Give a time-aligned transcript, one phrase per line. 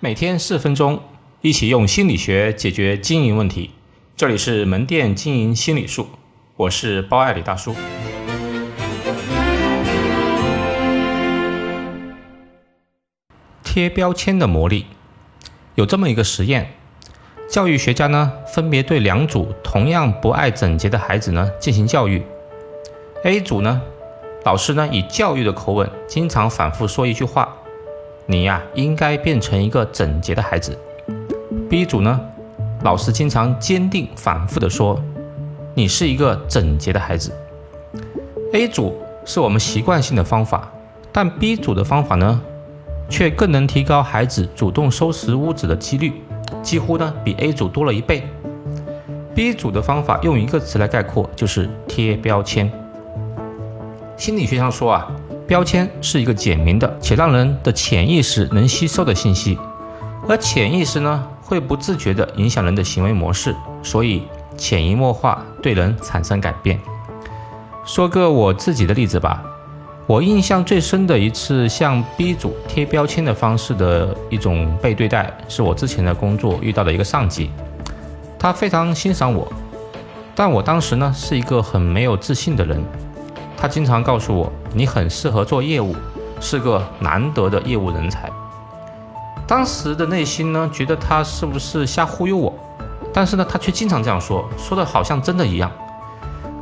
[0.00, 1.00] 每天四分钟，
[1.40, 3.72] 一起用心理学解决经营问题。
[4.16, 6.06] 这里是门店经营心理术，
[6.54, 7.74] 我是包爱李大叔。
[13.64, 14.86] 贴标签的魔力，
[15.74, 16.74] 有这么一个实验，
[17.50, 22.22] 教育学家呢分别对两组同样不爱整洁的孩子呢进行教育。
[23.24, 23.82] A 组呢，
[24.44, 27.57] 老师呢以教育的口吻，经常反复说一句话。
[28.30, 30.78] 你呀，应该变成一个整洁的孩子。
[31.70, 32.20] B 组呢，
[32.82, 35.00] 老师经常坚定反复的说，
[35.72, 37.32] 你是一个整洁的孩子。
[38.52, 40.70] A 组是我们习惯性的方法，
[41.10, 42.38] 但 B 组的方法呢，
[43.08, 46.12] 却更能提高孩子主动收拾屋子的几率，
[46.62, 48.24] 几乎呢比 A 组多了一倍。
[49.34, 52.70] B 组的方法用一个词来概括，就是贴标签。
[54.18, 55.10] 心理学上说啊。
[55.48, 59.58] 标签是一个简明的且让人的潜意识能吸收的信息，
[60.28, 64.24] 而潜意识呢会不自觉地影响人的行为模式，所以
[64.58, 66.78] 潜移默化对人产生改变。
[67.86, 69.42] 说个我自己的例子吧，
[70.06, 77.50] 我印象最深的一次向 B 组贴标签的方式的一种被对待，是我之前的工作遇到的一个上级，
[78.38, 79.50] 他非常欣赏我，
[80.34, 82.84] 但我当时呢是一个很没有自信的人。
[83.60, 85.96] 他经常告诉我：“你很适合做业务，
[86.40, 88.30] 是个难得的业务人才。”
[89.48, 92.54] 当时的内心呢，觉得他是不是瞎忽悠我？
[93.12, 95.68] 但是呢，他却经常这样说，说的好像真的一样。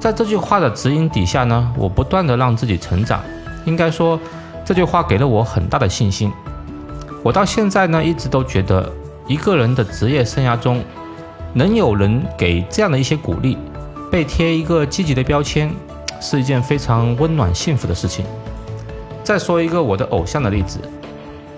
[0.00, 3.20] 在这句话的指引底下呢，我不断的让自己成长。
[3.67, 4.19] 应该说，
[4.64, 6.33] 这句话给了我很大的信心。
[7.22, 8.91] 我到现在呢，一直都觉得，
[9.27, 10.83] 一个人的职业生涯中，
[11.52, 13.58] 能有人给这样的一些鼓励，
[14.11, 15.70] 被贴一个积极的标签。
[16.20, 18.25] 是一件非常温暖幸福的事情。
[19.22, 20.78] 再说一个我的偶像的例子，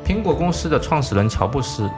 [0.06, 1.88] 苹果公司的创始人乔布斯。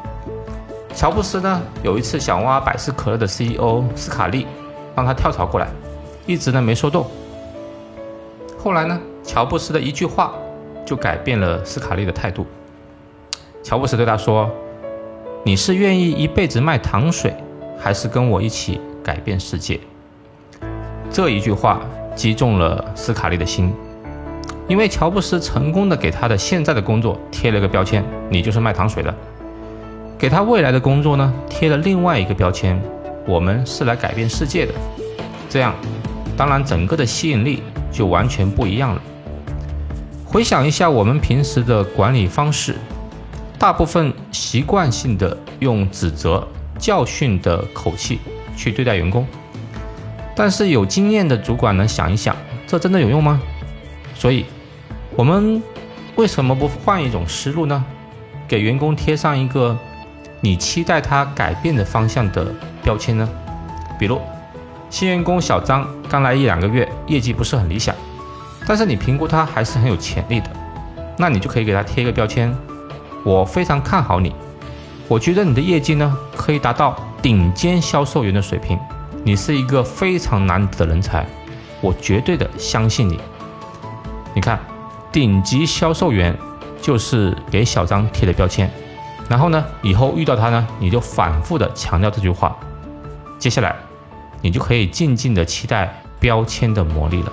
[0.95, 4.47] 乔布斯呢，有一次想挖百事可乐的 CEO 斯卡利，
[4.97, 5.69] 让他跳槽过来，
[6.27, 7.07] 一直呢没说动。
[8.59, 10.33] 后来呢，乔布斯的一句话
[10.85, 12.45] 就改变了斯卡利的态度。
[13.63, 14.51] 乔布斯对他说
[15.45, 17.33] ：“你是愿意一辈子卖糖水，
[17.79, 19.79] 还是跟我一起改变世界？”
[21.13, 21.81] 这一句话。
[22.15, 23.73] 击中了斯卡利的心，
[24.69, 29.13] 因为乔布斯成功的给他的现在的工作贴了个标签，你就是卖糖水的；
[30.19, 32.81] 给他未来的工作呢，贴了另外一个标签，
[33.27, 34.75] 我们是来改变世界的。
[35.49, 35.75] 这样，
[36.37, 39.03] 当然整个的吸引力就完全不一样了。
[40.25, 42.77] 回想一下我们平时的管理方式，
[43.59, 46.47] 大部分习惯性的用指责、
[46.79, 48.21] 教训的口气
[48.57, 49.27] 去对待员工。
[50.43, 52.35] 但是有经验的主管呢，想一想，
[52.67, 53.39] 这真的有用吗？
[54.15, 54.47] 所以，
[55.15, 55.63] 我们
[56.17, 57.85] 为什么不换一种思路呢？
[58.49, 59.77] 给员工贴上一个
[60.41, 63.29] 你期待他改变的方向的标签呢？
[63.99, 64.19] 比如，
[64.89, 67.95] 新员工小张刚来一两个月，业绩不是很理想，
[68.67, 70.49] 但是你评估他还是很有潜力的，
[71.19, 72.51] 那你就可以给他贴一个标签：
[73.27, 74.35] 我非常看好你，
[75.07, 78.79] 我觉得你的业绩呢可以达到顶尖销售员的水平。
[79.23, 81.27] 你是一个非常难得的人才，
[81.81, 83.21] 我绝对的相信你。
[84.35, 84.59] 你看，
[85.13, 86.37] 顶级销售员
[86.81, 88.71] 就是给小张贴的标签，
[89.29, 92.57] 然后呢，以后遇到他呢，你就反复的强调这句话。
[93.39, 93.77] 接下来，
[94.41, 97.33] 你就可以静静的期待标签的魔力了。